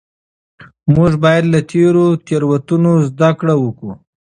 [0.93, 3.93] موږ باید له تیرو تېروتنو زده کړه وکړو.